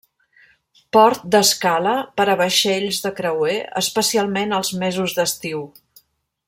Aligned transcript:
Port 0.95 1.27
d'escala 1.35 1.93
per 2.21 2.27
a 2.33 2.37
vaixells 2.41 3.03
de 3.05 3.13
creuer, 3.21 3.61
especialment 3.85 4.61
als 4.61 4.73
mesos 4.85 5.19
d'estiu. 5.21 5.65